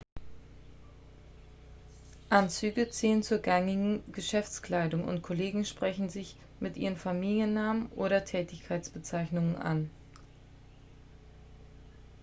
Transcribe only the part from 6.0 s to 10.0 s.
sich mit ihren familiennamen oder tätigkeitsbezeichnungen an